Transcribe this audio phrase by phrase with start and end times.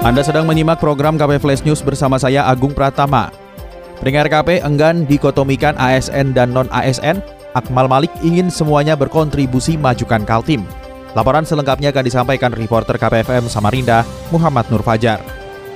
[0.00, 3.28] Anda sedang menyimak program KP Flash News bersama saya Agung Pratama.
[4.00, 7.20] Pendengar KP enggan dikotomikan ASN dan non-ASN,
[7.52, 10.64] Akmal Malik ingin semuanya berkontribusi majukan Kaltim.
[11.12, 14.00] Laporan selengkapnya akan disampaikan reporter KPFM Samarinda,
[14.32, 15.20] Muhammad Nur Fajar.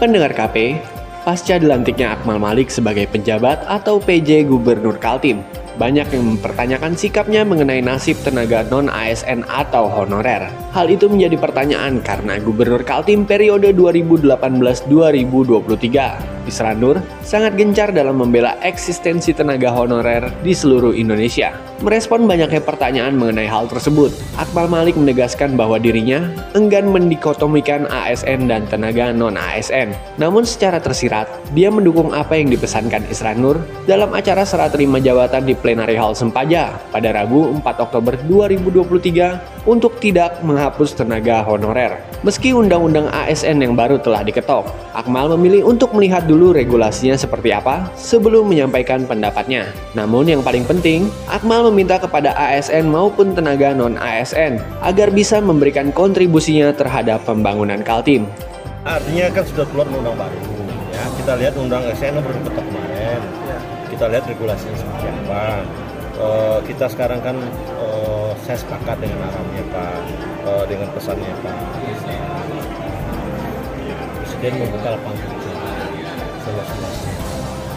[0.00, 0.80] Pendengar KP,
[1.28, 5.44] pasca dilantiknya Akmal Malik sebagai penjabat atau PJ Gubernur Kaltim,
[5.76, 10.48] banyak yang mempertanyakan sikapnya mengenai nasib tenaga non-ASN atau honorer.
[10.72, 18.56] Hal itu menjadi pertanyaan karena Gubernur Kaltim periode 2018-2023, Isran Nur, sangat gencar dalam membela
[18.62, 21.52] eksistensi tenaga honorer di seluruh Indonesia.
[21.84, 24.08] Merespon banyaknya pertanyaan mengenai hal tersebut,
[24.40, 26.24] Akmal Malik menegaskan bahwa dirinya
[26.56, 29.92] enggan mendikotomikan ASN dan tenaga non-ASN.
[30.16, 35.44] Namun secara tersirat, dia mendukung apa yang dipesankan Isran Nur dalam acara serah terima jabatan
[35.44, 41.98] di Plenary Hall Sempaja pada Rabu 4 Oktober 2023 untuk tidak menghapus tenaga honorer.
[42.22, 47.88] Meski undang-undang ASN yang baru telah diketok, Akmal memilih untuk melihat dulu regulasinya seperti apa
[47.96, 49.72] sebelum menyampaikan pendapatnya.
[49.96, 56.74] Namun yang paling penting, Akmal meminta kepada ASN maupun tenaga non-ASN agar bisa memberikan kontribusinya
[56.76, 58.28] terhadap pembangunan Kaltim.
[58.84, 60.38] Artinya kan sudah keluar undang baru.
[60.92, 63.20] Ya, kita lihat undang ASN baru ketok kemarin
[63.96, 65.64] kita lihat regulasinya seperti apa.
[66.16, 67.36] Uh, kita sekarang kan
[67.80, 70.00] uh, saya sepakat dengan arahnya Pak,
[70.44, 71.56] uh, dengan pesannya Pak.
[74.20, 75.16] Presiden membuka lapangan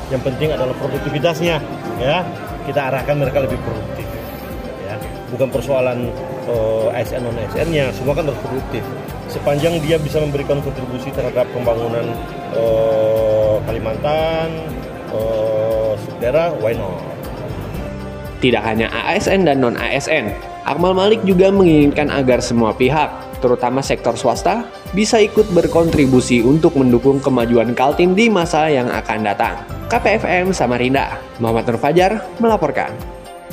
[0.09, 1.61] Yang penting adalah produktivitasnya,
[2.01, 2.25] ya.
[2.65, 4.05] Kita arahkan mereka lebih produktif,
[4.85, 4.95] ya.
[5.33, 6.09] Bukan persoalan
[6.49, 8.81] uh, ASN non ASN-nya, semua kan harus produktif.
[9.29, 12.09] Sepanjang dia bisa memberikan kontribusi terhadap pembangunan
[12.57, 14.49] uh, Kalimantan,
[15.13, 16.97] uh, daerah, why not?
[18.41, 20.31] Tidak hanya ASN dan non-ASN,
[20.63, 27.17] Akmal Malik juga menginginkan agar semua pihak, terutama sektor swasta, bisa ikut berkontribusi untuk mendukung
[27.23, 29.55] kemajuan Kaltim di masa yang akan datang.
[29.89, 32.93] KPFM Samarinda, Muhammad Nur Fajar melaporkan.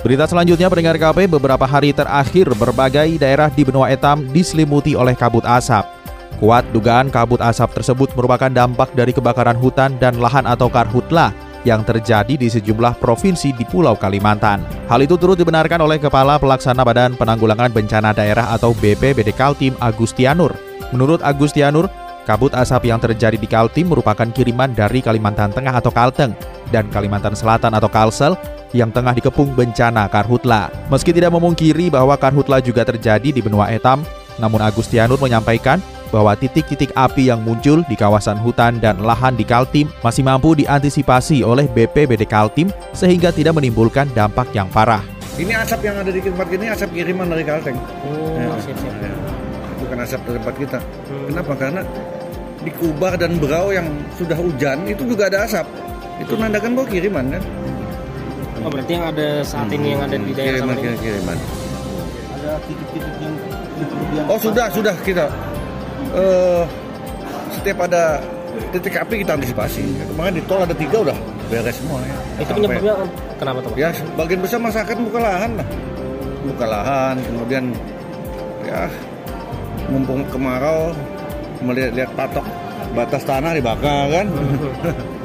[0.05, 5.43] Berita selanjutnya pendengar KP beberapa hari terakhir berbagai daerah di benua etam diselimuti oleh kabut
[5.43, 5.89] asap.
[6.37, 11.33] Kuat dugaan kabut asap tersebut merupakan dampak dari kebakaran hutan dan lahan atau karhutlah
[11.65, 14.76] yang terjadi di sejumlah provinsi di Pulau Kalimantan.
[14.87, 20.55] Hal itu turut dibenarkan oleh Kepala Pelaksana Badan Penanggulangan Bencana Daerah atau BPBD Kaltim Agustianur.
[20.95, 21.91] Menurut Agustianur,
[22.23, 26.39] kabut asap yang terjadi di Kaltim merupakan kiriman dari Kalimantan Tengah atau Kalteng
[26.71, 28.39] dan Kalimantan Selatan atau Kalsel
[28.71, 30.71] yang tengah dikepung bencana karhutla.
[30.87, 34.07] Meski tidak memungkiri bahwa karhutla juga terjadi di benua etam,
[34.39, 35.83] namun Agustianur menyampaikan
[36.15, 41.43] bahwa titik-titik api yang muncul di kawasan hutan dan lahan di Kaltim masih mampu diantisipasi
[41.43, 45.03] oleh BPBD Kaltim sehingga tidak menimbulkan dampak yang parah.
[45.37, 47.77] Ini asap yang ada di tempat ini asap kiriman dari Kalteng.
[47.77, 48.95] Oh, ya, siap, siap.
[49.05, 49.13] Ya.
[49.85, 50.79] Bukan asap dari tempat kita.
[50.81, 51.27] Hmm.
[51.29, 51.53] Kenapa?
[51.61, 51.83] Karena
[52.65, 53.85] di Kubar dan Berau yang
[54.17, 55.69] sudah hujan itu juga ada asap.
[56.25, 56.43] Itu hmm.
[56.49, 57.43] nandakan bahwa kiriman kan.
[58.65, 61.39] Oh berarti yang ada saat ini yang ada di daerah kiriman, kiriman, kiriman.
[62.41, 63.35] Ada titik-titik yang
[64.27, 65.29] Oh sudah sudah kita
[66.15, 66.63] uh,
[67.55, 68.21] setiap ada
[68.71, 69.85] titik api kita antisipasi.
[70.15, 71.19] Kemarin di tol ada tiga udah
[71.49, 72.17] beres semua ya.
[72.43, 72.95] Itu penyebabnya
[73.41, 73.73] kenapa tuh?
[73.79, 75.69] Ya bagian besar masyarakat buka lahan lah,
[76.47, 77.65] buka lahan, kemudian
[78.67, 78.91] ya
[79.87, 80.91] mumpung kemarau
[81.63, 82.47] melihat-lihat patok
[82.93, 84.27] batas tanah dibakar kan.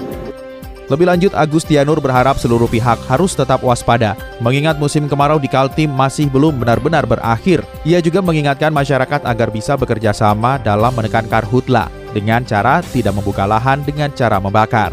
[0.91, 6.27] Lebih lanjut, Agustianur berharap seluruh pihak harus tetap waspada, mengingat musim kemarau di Kaltim masih
[6.27, 7.63] belum benar-benar berakhir.
[7.87, 13.47] Ia juga mengingatkan masyarakat agar bisa bekerja sama dalam menekan karhutla, dengan cara tidak membuka
[13.47, 14.91] lahan dengan cara membakar.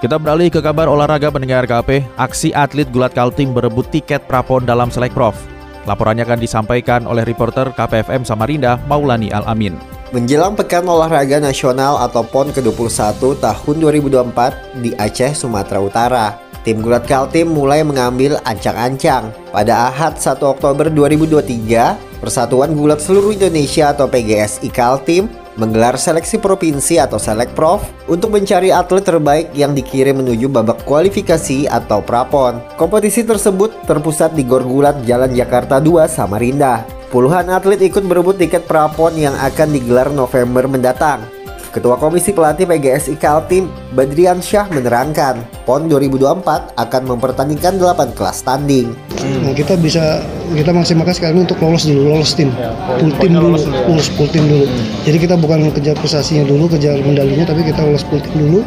[0.00, 4.88] Kita beralih ke kabar olahraga pendengar KP, aksi atlet gulat Kaltim berebut tiket prapon dalam
[4.88, 5.36] Selekprov.
[5.84, 9.99] Laporannya akan disampaikan oleh reporter KPFM Samarinda, Maulani Al-Amin.
[10.10, 16.26] Menjelang Pekan Olahraga Nasional atau PON ke-21 tahun 2024 di Aceh, Sumatera Utara,
[16.66, 19.30] tim Gulat Kaltim mulai mengambil ancang-ancang.
[19.54, 26.98] Pada Ahad 1 Oktober 2023, Persatuan Gulat Seluruh Indonesia atau PGSI Kaltim menggelar seleksi provinsi
[26.98, 32.58] atau Selekprov untuk mencari atlet terbaik yang dikirim menuju babak kualifikasi atau prapon.
[32.74, 36.99] Kompetisi tersebut terpusat di Gor Gulat Jalan Jakarta 2 Samarinda.
[37.10, 41.26] Puluhan atlet ikut berebut tiket prapon yang akan digelar November mendatang.
[41.74, 43.66] Ketua Komisi Pelatih PGSI Kaltim,
[43.98, 48.94] Badrian Syah menerangkan, PON 2024 akan mempertandingkan 8 kelas tanding.
[49.42, 50.22] Nah, kita bisa
[50.54, 52.54] kita maksimalkan sekarang untuk lolos dulu, lolos tim,
[53.02, 54.70] full tim dulu, lolos full tim dulu.
[55.02, 58.62] Jadi kita bukan kejar prestasinya dulu, kejar medalinya, tapi kita lolos full tim dulu,